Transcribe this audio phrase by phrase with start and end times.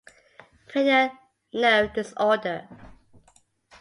[0.67, 1.11] Cranial
[1.53, 2.67] nerve disorder.